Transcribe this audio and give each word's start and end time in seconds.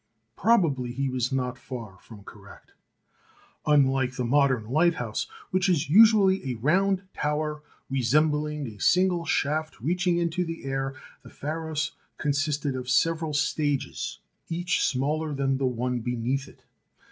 Probably 0.35 0.91
he 0.93 1.09
was 1.09 1.31
not 1.31 1.59
far 1.59 1.99
from 1.99 2.23
correct. 2.23 2.71
Unlike 3.67 4.15
the 4.15 4.25
modern 4.25 4.65
lighthouse, 4.67 5.27
which 5.51 5.69
is 5.69 5.91
usually 5.91 6.43
a 6.49 6.55
round 6.55 7.03
tower 7.13 7.61
resembling 7.87 8.65
a 8.65 8.79
single 8.79 9.25
shaft 9.25 9.79
reaching 9.79 10.17
into 10.17 10.43
the 10.43 10.63
air, 10.65 10.95
the 11.21 11.29
Pharos 11.29 11.91
consisted 12.17 12.75
of 12.75 12.89
several 12.89 13.35
stages, 13.35 14.17
each 14.49 14.83
smaller 14.83 15.35
than 15.35 15.59
the 15.59 15.67
one 15.67 15.99
beneath 15.99 16.47
it. 16.47 16.63